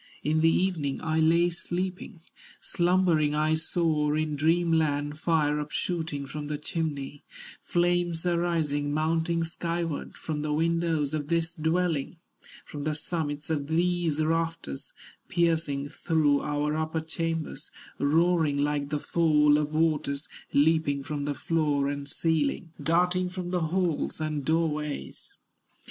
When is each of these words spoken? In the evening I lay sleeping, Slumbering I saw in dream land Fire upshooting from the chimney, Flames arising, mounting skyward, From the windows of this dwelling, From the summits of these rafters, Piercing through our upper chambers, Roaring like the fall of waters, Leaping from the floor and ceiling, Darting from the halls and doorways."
In 0.23 0.41
the 0.41 0.49
evening 0.49 0.99
I 1.03 1.19
lay 1.19 1.51
sleeping, 1.51 2.21
Slumbering 2.59 3.35
I 3.35 3.53
saw 3.53 4.15
in 4.15 4.35
dream 4.35 4.71
land 4.73 5.19
Fire 5.19 5.59
upshooting 5.63 6.25
from 6.27 6.47
the 6.47 6.57
chimney, 6.57 7.23
Flames 7.61 8.25
arising, 8.25 8.91
mounting 8.91 9.43
skyward, 9.43 10.17
From 10.17 10.41
the 10.41 10.53
windows 10.53 11.13
of 11.13 11.27
this 11.27 11.53
dwelling, 11.53 12.17
From 12.65 12.83
the 12.83 12.95
summits 12.95 13.51
of 13.51 13.67
these 13.67 14.19
rafters, 14.23 14.91
Piercing 15.27 15.87
through 15.89 16.39
our 16.41 16.75
upper 16.75 17.01
chambers, 17.01 17.69
Roaring 17.99 18.57
like 18.57 18.89
the 18.89 18.97
fall 18.97 19.59
of 19.59 19.71
waters, 19.71 20.27
Leaping 20.51 21.03
from 21.03 21.25
the 21.25 21.35
floor 21.35 21.87
and 21.89 22.09
ceiling, 22.09 22.71
Darting 22.81 23.29
from 23.29 23.51
the 23.51 23.67
halls 23.67 24.19
and 24.19 24.43
doorways." 24.43 25.31